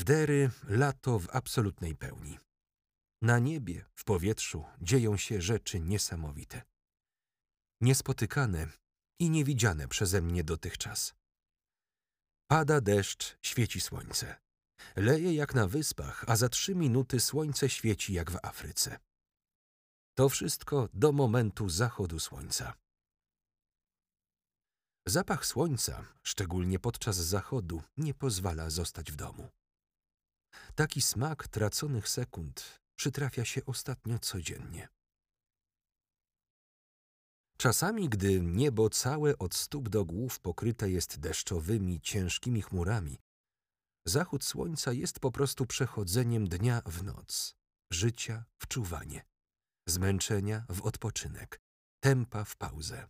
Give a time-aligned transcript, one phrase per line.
[0.00, 2.38] W Dery lato w absolutnej pełni.
[3.22, 6.62] Na niebie, w powietrzu dzieją się rzeczy niesamowite.
[7.80, 8.66] Niespotykane
[9.18, 11.14] i niewidziane przeze mnie dotychczas.
[12.50, 14.36] Pada deszcz, świeci słońce.
[14.96, 18.98] Leje jak na wyspach, a za trzy minuty słońce świeci jak w Afryce.
[20.14, 22.74] To wszystko do momentu zachodu słońca.
[25.06, 29.48] Zapach słońca, szczególnie podczas zachodu, nie pozwala zostać w domu.
[30.74, 34.88] Taki smak traconych sekund przytrafia się ostatnio codziennie.
[37.56, 43.18] Czasami, gdy niebo całe od stóp do głów pokryte jest deszczowymi, ciężkimi chmurami,
[44.06, 47.56] zachód słońca jest po prostu przechodzeniem dnia w noc,
[47.92, 49.24] życia w czuwanie,
[49.88, 51.60] zmęczenia w odpoczynek,
[52.00, 53.08] tempa w pauzę.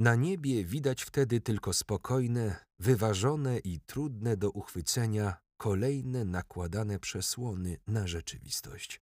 [0.00, 8.06] Na niebie widać wtedy tylko spokojne, wyważone i trudne do uchwycenia kolejne nakładane przesłony na
[8.06, 9.00] rzeczywistość.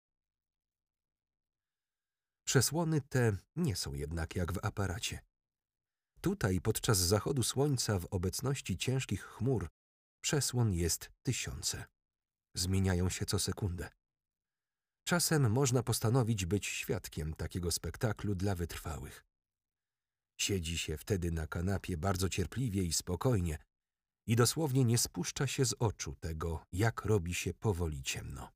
[2.45, 5.21] Przesłony te nie są jednak jak w aparacie.
[6.21, 9.69] Tutaj podczas zachodu słońca w obecności ciężkich chmur
[10.21, 11.84] przesłon jest tysiące.
[12.55, 13.91] Zmieniają się co sekundę.
[15.05, 19.31] Czasem można postanowić być świadkiem takiego spektaklu dla wytrwałych.
[20.43, 23.59] Siedzi się wtedy na kanapie bardzo cierpliwie i spokojnie
[24.27, 28.51] i dosłownie nie spuszcza się z oczu tego, jak robi się powoli ciemno.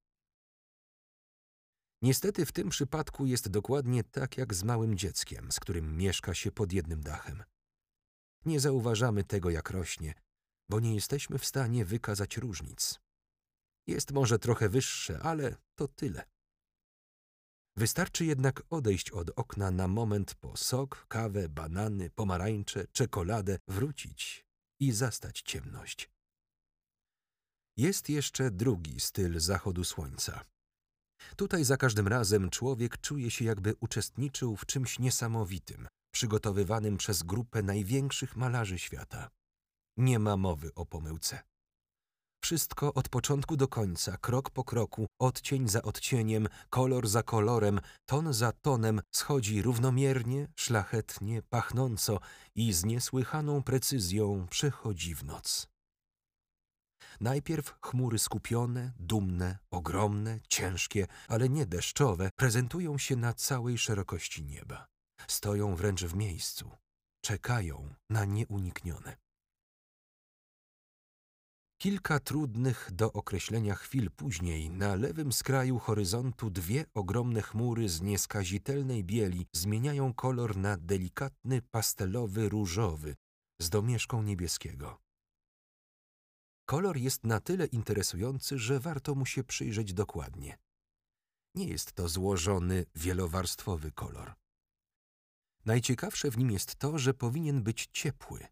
[2.03, 6.53] Niestety w tym przypadku jest dokładnie tak jak z małym dzieckiem, z którym mieszka się
[6.53, 7.43] pod jednym dachem.
[8.45, 10.15] Nie zauważamy tego, jak rośnie,
[10.69, 13.01] bo nie jesteśmy w stanie wykazać różnic.
[13.87, 16.25] Jest może trochę wyższe, ale to tyle.
[17.77, 24.47] Wystarczy jednak odejść od okna na moment po sok, kawę, banany, pomarańcze, czekoladę, wrócić
[24.81, 26.11] i zastać ciemność.
[27.77, 30.45] Jest jeszcze drugi styl zachodu słońca.
[31.37, 37.63] Tutaj za każdym razem człowiek czuje się jakby uczestniczył w czymś niesamowitym, przygotowywanym przez grupę
[37.63, 39.31] największych malarzy świata.
[39.97, 41.43] Nie ma mowy o pomyłce.
[42.43, 48.33] Wszystko od początku do końca, krok po kroku, odcień za odcieniem, kolor za kolorem, ton
[48.33, 52.19] za tonem schodzi równomiernie, szlachetnie, pachnąco
[52.55, 55.69] i z niesłychaną precyzją przechodzi w noc.
[57.21, 64.87] Najpierw chmury skupione, dumne, ogromne, ciężkie, ale nie deszczowe, prezentują się na całej szerokości nieba.
[65.29, 66.71] Stoją wręcz w miejscu,
[67.25, 69.17] czekają na nieuniknione.
[71.79, 79.05] Kilka trudnych do określenia chwil później na lewym skraju horyzontu dwie ogromne chmury z nieskazitelnej
[79.05, 83.17] bieli zmieniają kolor na delikatny pastelowy różowy
[83.61, 85.01] z domieszką niebieskiego.
[86.67, 90.59] Kolor jest na tyle interesujący, że warto mu się przyjrzeć dokładnie.
[91.55, 94.35] Nie jest to złożony, wielowarstwowy kolor.
[95.65, 98.47] Najciekawsze w nim jest to, że powinien być ciepły,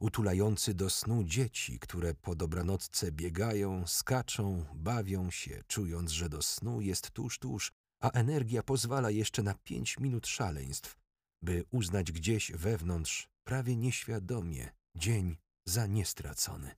[0.00, 6.80] utulający do snu dzieci, które po dobranocce biegają, skaczą, bawią się, czując, że do snu
[6.80, 10.96] jest tuż, tuż, a energia pozwala jeszcze na pięć minut szaleństw,
[11.42, 16.74] by uznać gdzieś wewnątrz, prawie nieświadomie, dzień za niestracony.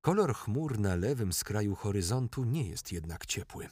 [0.00, 3.68] Kolor chmur na lewym skraju horyzontu nie jest jednak ciepły.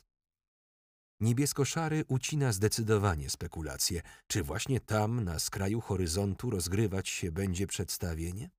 [1.21, 8.50] Niebiesko-szary ucina zdecydowanie spekulacje, czy właśnie tam, na skraju horyzontu, rozgrywać się będzie przedstawienie?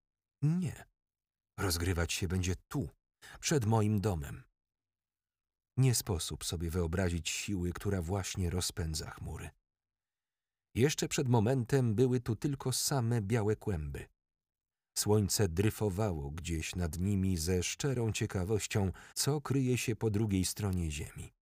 [0.42, 0.86] Nie.
[1.60, 2.90] Rozgrywać się będzie tu,
[3.40, 4.44] przed moim domem.
[5.78, 9.50] Nie sposób sobie wyobrazić siły, która właśnie rozpędza chmury.
[10.76, 14.06] Jeszcze przed momentem były tu tylko same białe kłęby.
[14.98, 21.37] Słońce dryfowało gdzieś nad nimi ze szczerą ciekawością, co kryje się po drugiej stronie ziemi.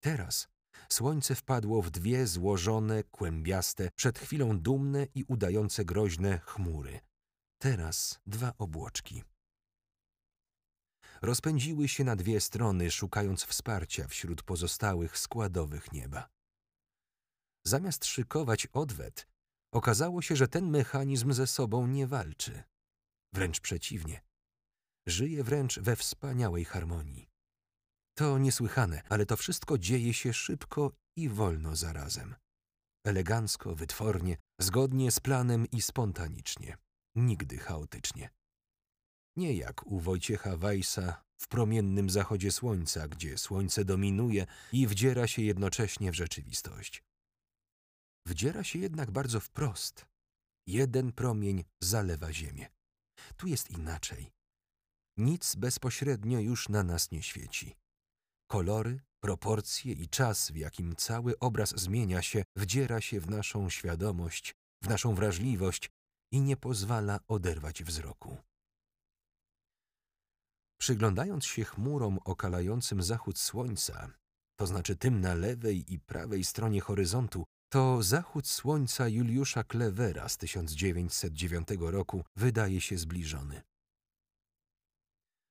[0.00, 0.48] Teraz
[0.88, 7.00] słońce wpadło w dwie złożone, kłębiaste, przed chwilą dumne i udające groźne chmury.
[7.58, 9.24] Teraz dwa obłoczki.
[11.22, 16.28] Rozpędziły się na dwie strony, szukając wsparcia wśród pozostałych składowych nieba.
[17.66, 19.26] Zamiast szykować odwet,
[19.72, 22.62] okazało się, że ten mechanizm ze sobą nie walczy.
[23.32, 24.20] Wręcz przeciwnie.
[25.06, 27.27] Żyje wręcz we wspaniałej harmonii.
[28.18, 32.34] To niesłychane, ale to wszystko dzieje się szybko i wolno zarazem.
[33.04, 36.76] Elegancko, wytwornie, zgodnie z planem i spontanicznie.
[37.14, 38.30] Nigdy chaotycznie.
[39.36, 45.42] Nie jak u Wojciecha Weissa w promiennym zachodzie słońca, gdzie słońce dominuje i wdziera się
[45.42, 47.04] jednocześnie w rzeczywistość.
[48.26, 50.06] Wdziera się jednak bardzo wprost.
[50.66, 52.66] Jeden promień zalewa ziemię.
[53.36, 54.30] Tu jest inaczej.
[55.16, 57.76] Nic bezpośrednio już na nas nie świeci.
[58.48, 64.54] Kolory, proporcje i czas, w jakim cały obraz zmienia się, wdziera się w naszą świadomość,
[64.82, 65.90] w naszą wrażliwość
[66.32, 68.36] i nie pozwala oderwać wzroku.
[70.80, 74.10] Przyglądając się chmurom okalającym zachód słońca,
[74.56, 80.36] to znaczy tym na lewej i prawej stronie horyzontu, to zachód słońca Juliusza Klewera z
[80.36, 83.62] 1909 roku wydaje się zbliżony.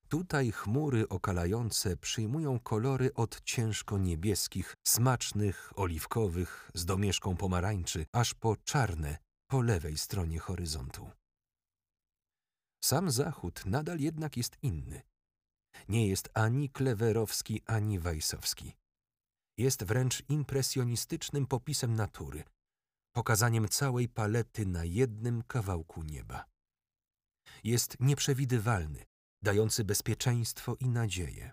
[0.09, 8.57] Tutaj chmury okalające przyjmują kolory od ciężko niebieskich, smacznych, oliwkowych, z domieszką pomarańczy, aż po
[8.57, 9.18] czarne
[9.48, 11.12] po lewej stronie horyzontu.
[12.83, 15.01] Sam zachód nadal jednak jest inny.
[15.89, 18.75] Nie jest ani klewerowski, ani wajsowski.
[19.57, 22.44] Jest wręcz impresjonistycznym popisem natury,
[23.15, 26.45] pokazaniem całej palety na jednym kawałku nieba.
[27.63, 29.06] Jest nieprzewidywalny,
[29.42, 31.51] dający bezpieczeństwo i nadzieję.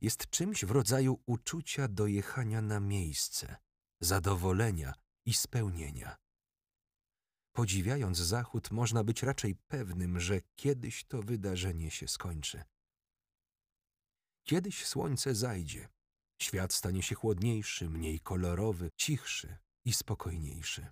[0.00, 3.56] Jest czymś w rodzaju uczucia dojechania na miejsce,
[4.00, 4.94] zadowolenia
[5.26, 6.16] i spełnienia.
[7.52, 12.64] Podziwiając zachód, można być raczej pewnym, że kiedyś to wydarzenie się skończy.
[14.44, 15.88] Kiedyś słońce zajdzie,
[16.42, 20.86] świat stanie się chłodniejszy, mniej kolorowy, cichszy i spokojniejszy.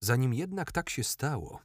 [0.00, 1.62] Zanim jednak tak się stało,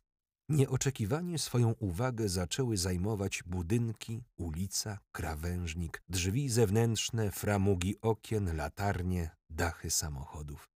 [0.50, 10.70] Nieoczekiwanie swoją uwagę zaczęły zajmować budynki, ulica, krawężnik, drzwi zewnętrzne, framugi okien, latarnie, dachy samochodów.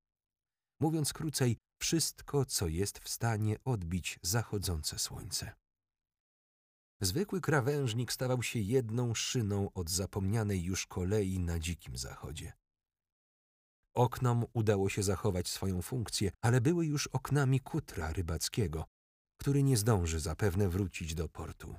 [0.80, 5.54] Mówiąc krócej, wszystko, co jest w stanie odbić zachodzące słońce.
[7.02, 12.54] Zwykły krawężnik stawał się jedną szyną od zapomnianej już kolei na dzikim zachodzie.
[13.96, 18.86] Oknom udało się zachować swoją funkcję, ale były już oknami kutra rybackiego,
[19.42, 21.76] który nie zdąży zapewne wrócić do portu.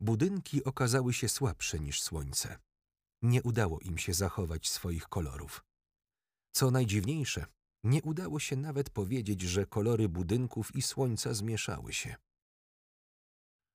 [0.00, 2.58] Budynki okazały się słabsze niż słońce.
[3.22, 5.64] Nie udało im się zachować swoich kolorów.
[6.52, 7.46] Co najdziwniejsze,
[7.84, 12.16] nie udało się nawet powiedzieć, że kolory budynków i słońca zmieszały się.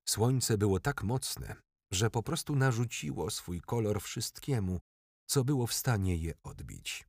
[0.08, 1.56] Słońce było tak mocne,
[1.92, 4.80] że po prostu narzuciło swój kolor wszystkiemu,
[5.26, 7.09] co było w stanie je odbić.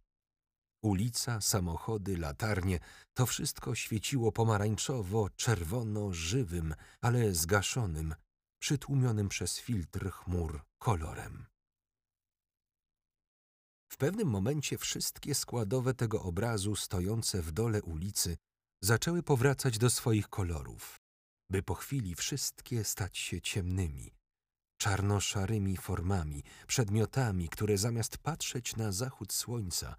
[0.82, 2.78] Ulica, samochody, latarnie
[3.14, 8.14] to wszystko świeciło pomarańczowo, czerwono, żywym, ale zgaszonym,
[8.58, 11.46] przytłumionym przez filtr chmur kolorem.
[13.92, 18.36] W pewnym momencie wszystkie składowe tego obrazu stojące w dole ulicy
[18.82, 21.00] zaczęły powracać do swoich kolorów,
[21.50, 24.14] by po chwili wszystkie stać się ciemnymi,
[24.80, 29.96] czarno-szarymi formami, przedmiotami, które zamiast patrzeć na zachód słońca,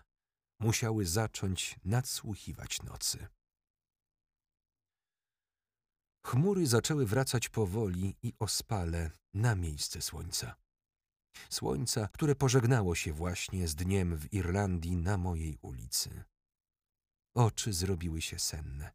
[0.62, 3.28] musiały zacząć nadsłuchiwać nocy.
[6.26, 10.56] Chmury zaczęły wracać powoli i ospale na miejsce słońca.
[11.50, 16.24] Słońca, które pożegnało się właśnie z dniem w Irlandii na mojej ulicy.
[17.36, 18.92] Oczy zrobiły się senne.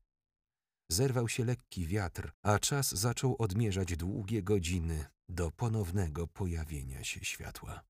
[0.91, 7.85] Zerwał się lekki wiatr, a czas zaczął odmierzać długie godziny do ponownego pojawienia się światła.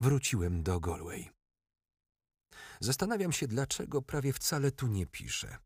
[0.00, 1.30] Wróciłem do Galway.
[2.80, 5.58] Zastanawiam się, dlaczego prawie wcale tu nie piszę.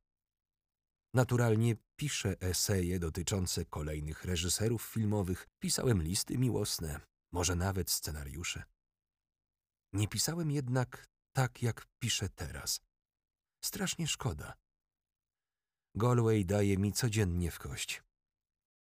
[1.15, 7.01] Naturalnie piszę eseje dotyczące kolejnych reżyserów filmowych, pisałem listy miłosne,
[7.33, 8.63] może nawet scenariusze.
[9.93, 12.81] Nie pisałem jednak tak, jak piszę teraz.
[13.65, 14.55] Strasznie szkoda.
[15.95, 18.03] Galway daje mi codziennie w kość.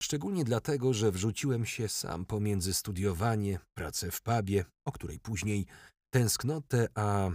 [0.10, 5.66] Szczególnie dlatego, że wrzuciłem się sam pomiędzy studiowanie, pracę w pubie, o której później,
[6.14, 7.30] tęsknotę, a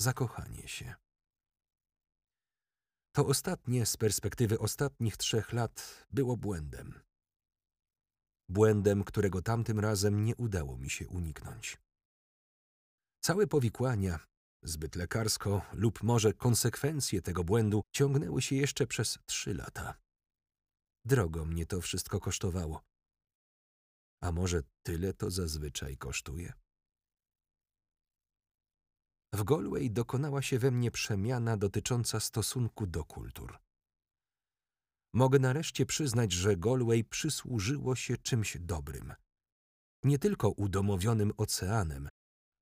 [0.00, 0.94] zakochanie się.
[3.12, 7.00] To ostatnie z perspektywy ostatnich trzech lat było błędem.
[8.48, 11.78] Błędem, którego tamtym razem nie udało mi się uniknąć.
[13.20, 14.18] Całe powikłania,
[14.62, 20.09] zbyt lekarsko lub może konsekwencje tego błędu ciągnęły się jeszcze przez trzy lata.
[21.04, 22.80] Drogo mnie to wszystko kosztowało.
[24.22, 26.52] A może tyle to zazwyczaj kosztuje?
[29.32, 33.58] W Galway dokonała się we mnie przemiana dotycząca stosunku do kultur.
[35.14, 39.14] Mogę nareszcie przyznać, że Galway przysłużyło się czymś dobrym.
[40.04, 42.08] Nie tylko udomowionym oceanem,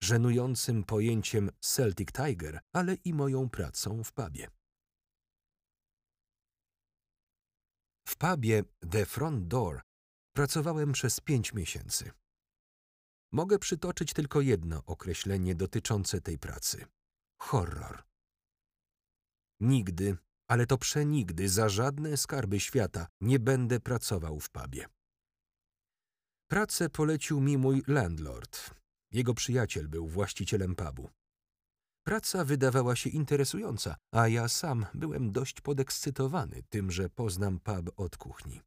[0.03, 4.49] żenującym pojęciem Celtic Tiger, ale i moją pracą w pubie.
[8.09, 9.81] W pubie The Front Door
[10.33, 12.11] pracowałem przez pięć miesięcy.
[13.33, 16.87] Mogę przytoczyć tylko jedno określenie dotyczące tej pracy.
[17.41, 18.03] Horror.
[19.61, 20.17] Nigdy,
[20.51, 24.87] ale to przenigdy, za żadne skarby świata nie będę pracował w pubie.
[26.51, 28.75] Pracę polecił mi mój landlord.
[29.13, 31.11] Jego przyjaciel był właścicielem pubu.
[32.09, 38.17] Praca wydawała się interesująca, a ja sam byłem dość podekscytowany tym, że poznam pub od
[38.17, 38.61] kuchni.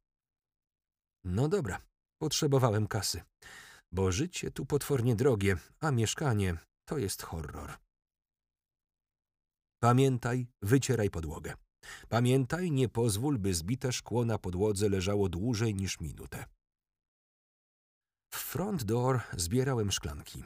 [1.24, 1.78] No dobra,
[2.18, 3.22] potrzebowałem kasy,
[3.92, 7.72] bo życie tu potwornie drogie, a mieszkanie to jest horror.
[9.82, 11.54] Pamiętaj, wycieraj podłogę.
[12.08, 16.44] Pamiętaj, nie pozwól, by zbite szkło na podłodze leżało dłużej niż minutę.
[18.34, 20.44] W front door zbierałem szklanki.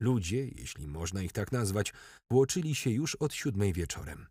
[0.00, 1.92] Ludzie, jeśli można ich tak nazwać,
[2.30, 4.26] tłoczyli się już od siódmej wieczorem.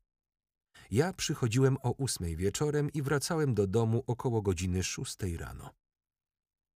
[0.91, 5.69] Ja przychodziłem o ósmej wieczorem i wracałem do domu około godziny szóstej rano.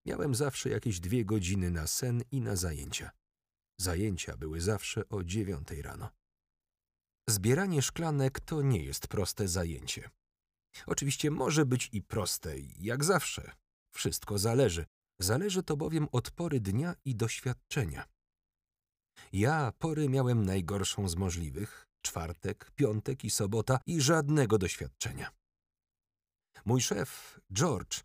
[0.06, 3.10] Miałem zawsze jakieś dwie godziny na sen i na zajęcia.
[3.80, 6.10] Zajęcia były zawsze o dziewiątej rano.
[7.28, 10.10] Zbieranie szklanek to nie jest proste zajęcie.
[10.86, 13.52] Oczywiście może być i proste, jak zawsze.
[13.94, 14.86] Wszystko zależy.
[15.20, 18.04] Zależy to bowiem od pory dnia i doświadczenia.
[19.32, 25.30] Ja pory miałem najgorszą z możliwych, czwartek, piątek i sobota i żadnego doświadczenia.
[26.64, 28.00] Mój szef, George,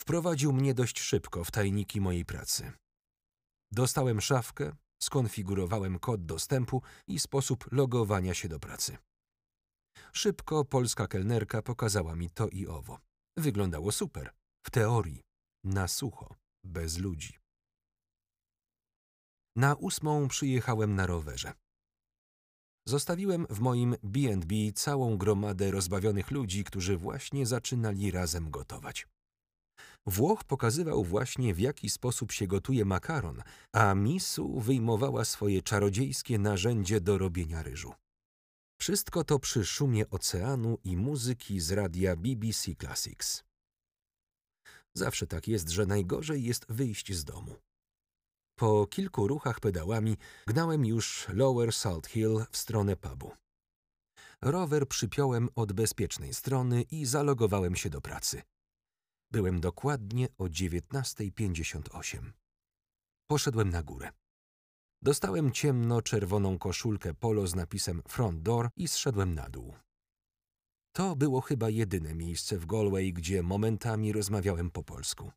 [0.00, 2.72] wprowadził mnie dość szybko w tajniki mojej pracy.
[3.72, 8.96] Dostałem szafkę, skonfigurowałem kod dostępu i sposób logowania się do pracy.
[10.12, 12.98] Szybko polska kelnerka pokazała mi to i owo.
[13.36, 14.30] Wyglądało super.
[14.66, 15.22] W teorii.
[15.64, 16.34] Na sucho.
[16.64, 17.39] Bez ludzi.
[19.56, 21.52] Na ósmą przyjechałem na rowerze.
[22.86, 29.06] Zostawiłem w moim B&B całą gromadę rozbawionych ludzi, którzy właśnie zaczynali razem gotować.
[30.06, 33.42] Włoch pokazywał właśnie, w jaki sposób się gotuje makaron,
[33.72, 37.92] a Misu wyjmowała swoje czarodziejskie narzędzie do robienia ryżu.
[38.80, 43.44] Wszystko to przy szumie oceanu i muzyki z radia BBC Classics.
[44.94, 47.56] Zawsze tak jest, że najgorzej jest wyjść z domu.
[48.60, 53.32] Po kilku ruchach pedałami gnałem już Lower Salt Hill w stronę pubu.
[54.42, 58.42] Rower przypiąłem od bezpiecznej strony i zalogowałem się do pracy.
[59.30, 62.32] Byłem dokładnie o 19.58.
[63.30, 64.10] Poszedłem na górę.
[65.02, 69.74] Dostałem ciemno-czerwoną koszulkę polo z napisem Front Door i zszedłem na dół.
[70.92, 75.32] To było chyba jedyne miejsce w Galway, gdzie momentami rozmawiałem po polsku.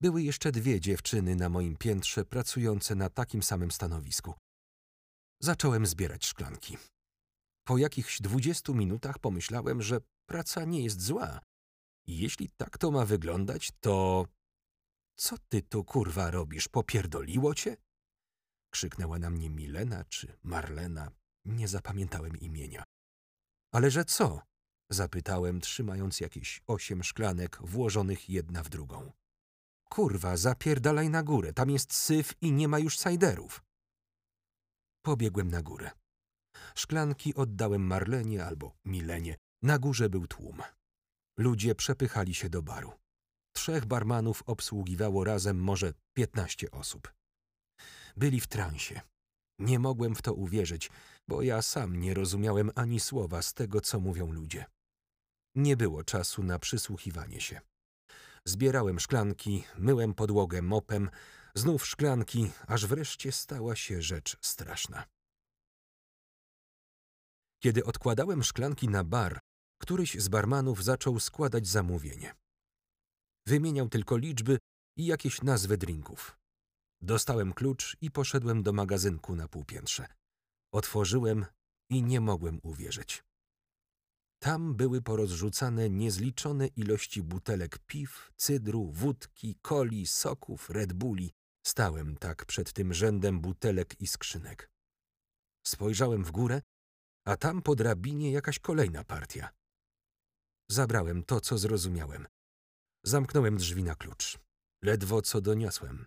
[0.00, 4.34] Były jeszcze dwie dziewczyny na moim piętrze pracujące na takim samym stanowisku.
[5.40, 6.76] Zacząłem zbierać szklanki.
[7.66, 11.40] Po jakichś dwudziestu minutach pomyślałem, że praca nie jest zła.
[12.06, 14.26] I jeśli tak to ma wyglądać, to...
[15.16, 16.68] Co ty tu, kurwa, robisz?
[16.68, 17.76] Popierdoliło cię?
[18.70, 21.10] Krzyknęła na mnie Milena czy Marlena.
[21.44, 22.84] Nie zapamiętałem imienia.
[23.72, 24.42] Ale że co?
[24.90, 29.12] Zapytałem, trzymając jakieś osiem szklanek włożonych jedna w drugą.
[29.90, 33.62] Kurwa, zapierdalaj na górę, tam jest syf i nie ma już sajderów.
[35.04, 35.90] Pobiegłem na górę.
[36.74, 39.36] Szklanki oddałem Marlenie albo Milenie.
[39.62, 40.62] Na górze był tłum.
[41.38, 42.92] Ludzie przepychali się do baru.
[43.52, 47.12] Trzech barmanów obsługiwało razem może piętnaście osób.
[48.16, 49.00] Byli w transie.
[49.58, 50.90] Nie mogłem w to uwierzyć,
[51.28, 54.64] bo ja sam nie rozumiałem ani słowa z tego, co mówią ludzie.
[55.54, 57.60] Nie było czasu na przysłuchiwanie się.
[58.48, 61.10] Zbierałem szklanki, myłem podłogę mopem,
[61.54, 65.04] znów szklanki, aż wreszcie stała się rzecz straszna.
[67.62, 69.40] Kiedy odkładałem szklanki na bar,
[69.78, 72.34] któryś z barmanów zaczął składać zamówienie.
[73.46, 74.58] Wymieniał tylko liczby
[74.96, 76.38] i jakieś nazwy drinków.
[77.00, 80.06] Dostałem klucz i poszedłem do magazynku na półpiętrze.
[80.72, 81.46] Otworzyłem
[81.90, 83.22] i nie mogłem uwierzyć.
[84.38, 91.32] Tam były porozrzucane niezliczone ilości butelek piw, cydru, wódki, coli, soków, Red Bulli.
[91.66, 94.70] Stałem tak przed tym rzędem butelek i skrzynek.
[95.66, 96.62] Spojrzałem w górę,
[97.24, 99.48] a tam po drabinie jakaś kolejna partia.
[100.70, 102.26] Zabrałem to, co zrozumiałem.
[103.04, 104.38] Zamknąłem drzwi na klucz.
[104.82, 106.06] Ledwo co doniosłem.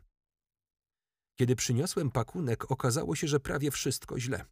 [1.40, 4.46] Kiedy przyniosłem pakunek, okazało się, że prawie wszystko źle.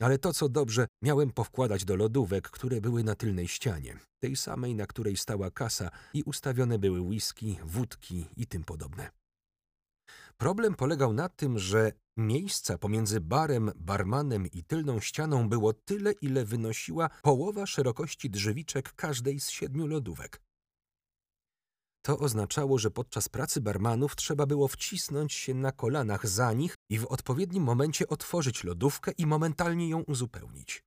[0.00, 4.74] Ale to, co dobrze, miałem powkładać do lodówek, które były na tylnej ścianie, tej samej,
[4.74, 9.10] na której stała kasa i ustawione były whisky, wódki i tym podobne.
[10.36, 16.44] Problem polegał na tym, że miejsca pomiędzy barem, barmanem i tylną ścianą było tyle, ile
[16.44, 20.47] wynosiła połowa szerokości drzewiczek każdej z siedmiu lodówek.
[22.08, 26.98] To oznaczało, że podczas pracy barmanów trzeba było wcisnąć się na kolanach za nich i
[26.98, 30.82] w odpowiednim momencie otworzyć lodówkę i momentalnie ją uzupełnić.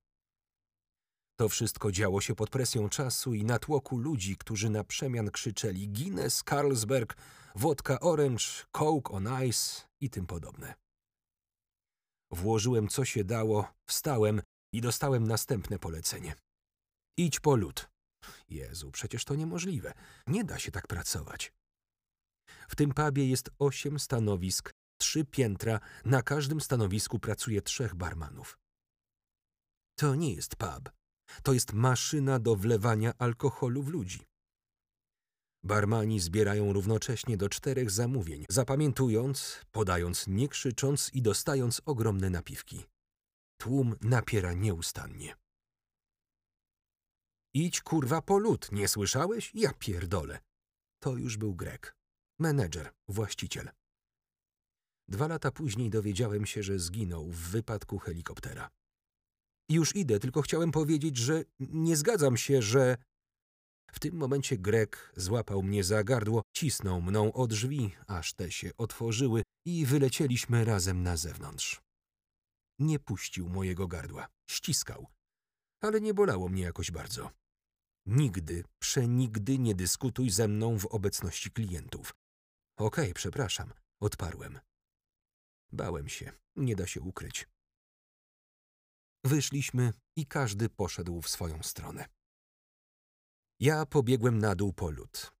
[1.40, 6.42] To wszystko działo się pod presją czasu i natłoku ludzi, którzy na przemian krzyczeli Guinness,
[6.48, 7.16] Carlsberg,
[7.54, 10.74] wodka Orange, Coke on Ice i tym podobne.
[12.32, 14.42] Włożyłem co się dało, wstałem
[14.74, 16.34] i dostałem następne polecenie.
[17.18, 17.91] Idź po lód.
[18.48, 19.92] Jezu, przecież to niemożliwe.
[20.26, 21.52] Nie da się tak pracować.
[22.68, 28.58] W tym pubie jest osiem stanowisk, trzy piętra, na każdym stanowisku pracuje trzech barmanów.
[29.98, 30.90] To nie jest pub.
[31.42, 34.20] To jest maszyna do wlewania alkoholu w ludzi.
[35.64, 42.84] Barmani zbierają równocześnie do czterech zamówień, zapamiętując, podając nie krzycząc i dostając ogromne napiwki.
[43.60, 45.41] Tłum napiera nieustannie.
[47.54, 49.50] Idź kurwa po lód, nie słyszałeś?
[49.54, 50.38] Ja pierdolę.
[51.02, 51.96] To już był Grek.
[52.38, 53.70] Menedżer, właściciel.
[55.08, 58.70] Dwa lata później dowiedziałem się, że zginął w wypadku helikoptera.
[59.68, 62.96] Już idę, tylko chciałem powiedzieć, że nie zgadzam się, że...
[63.92, 68.70] W tym momencie Grek złapał mnie za gardło, cisnął mną o drzwi, aż te się
[68.76, 71.80] otworzyły i wylecieliśmy razem na zewnątrz.
[72.78, 75.06] Nie puścił mojego gardła, ściskał,
[75.80, 77.41] ale nie bolało mnie jakoś bardzo.
[78.06, 82.14] Nigdy, przenigdy nie dyskutuj ze mną w obecności klientów.
[82.78, 84.58] Okej, okay, przepraszam, odparłem.
[85.72, 87.48] Bałem się, nie da się ukryć.
[89.24, 92.08] Wyszliśmy i każdy poszedł w swoją stronę.
[93.60, 95.32] Ja pobiegłem na dół po lód.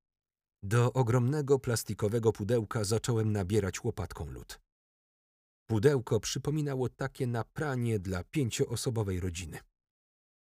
[0.62, 4.60] Do ogromnego plastikowego pudełka zacząłem nabierać łopatką lód.
[5.66, 9.60] Pudełko przypominało takie na pranie dla pięcioosobowej rodziny.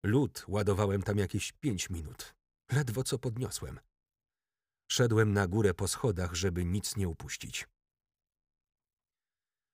[0.03, 2.35] Lód ładowałem tam jakieś pięć minut.
[2.71, 3.79] Ledwo co podniosłem.
[4.91, 7.67] Szedłem na górę po schodach, żeby nic nie upuścić.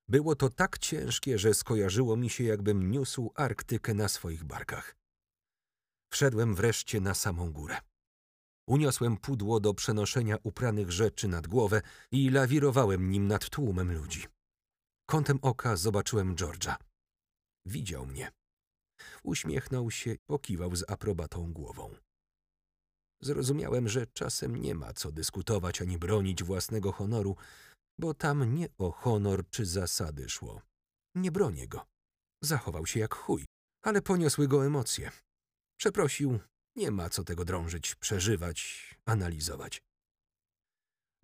[0.08, 4.96] Było to tak ciężkie, że skojarzyło mi się, jakbym niósł Arktykę na swoich barkach.
[6.12, 7.78] Wszedłem wreszcie na samą górę.
[8.68, 11.82] Uniosłem pudło do przenoszenia upranych rzeczy nad głowę
[12.12, 14.26] i lawirowałem nim nad tłumem ludzi.
[15.06, 16.76] Kątem oka zobaczyłem George'a.
[17.66, 18.32] Widział mnie.
[19.24, 21.96] Uśmiechnął się, pokiwał z aprobatą głową.
[23.22, 27.36] Zrozumiałem, że czasem nie ma co dyskutować ani bronić własnego honoru,
[28.00, 30.62] bo tam nie o honor czy zasady szło.
[31.16, 31.86] Nie bronię go.
[32.42, 33.46] Zachował się jak chuj,
[33.82, 35.12] ale poniosły go emocje.
[35.80, 36.40] Przeprosił,
[36.76, 39.82] nie ma co tego drążyć, przeżywać, analizować.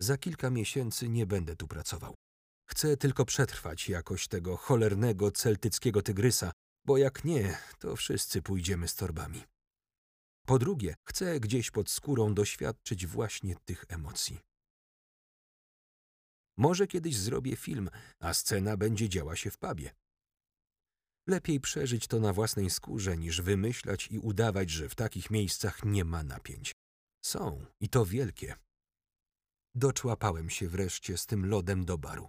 [0.00, 2.14] Za kilka miesięcy nie będę tu pracował.
[2.70, 6.52] Chcę tylko przetrwać jakoś tego cholernego celtyckiego tygrysa,
[6.84, 9.42] bo jak nie, to wszyscy pójdziemy z torbami.
[10.46, 14.40] Po drugie, chcę gdzieś pod skórą doświadczyć właśnie tych emocji.
[16.56, 19.94] Może kiedyś zrobię film, a scena będzie działa się w pubie.
[21.26, 26.04] Lepiej przeżyć to na własnej skórze, niż wymyślać i udawać, że w takich miejscach nie
[26.04, 26.72] ma napięć.
[27.24, 28.54] Są, i to wielkie.
[29.74, 32.28] Doczłapałem się wreszcie z tym lodem do baru.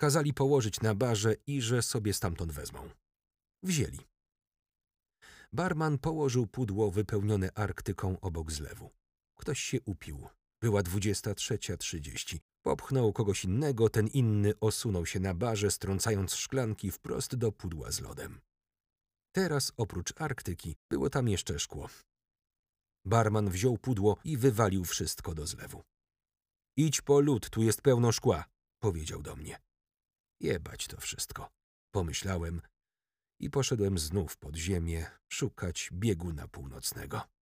[0.00, 2.90] Kazali położyć na barze i że sobie stamtąd wezmą.
[3.62, 3.98] Wzięli.
[5.52, 8.90] Barman położył pudło wypełnione Arktyką obok zlewu.
[9.38, 10.28] Ktoś się upił.
[10.60, 12.40] Była dwudziesta trzecia trzydzieści.
[12.62, 18.00] Popchnął kogoś innego, ten inny osunął się na barze, strącając szklanki wprost do pudła z
[18.00, 18.40] lodem.
[19.32, 21.88] Teraz oprócz Arktyki było tam jeszcze szkło.
[23.04, 25.82] Barman wziął pudło i wywalił wszystko do zlewu.
[26.76, 28.44] Idź po lód, tu jest pełno szkła,
[28.82, 29.60] powiedział do mnie.
[30.40, 31.50] Jebać to wszystko,
[31.94, 32.60] pomyślałem
[33.40, 37.30] i poszedłem znów pod ziemię szukać bieguna północnego.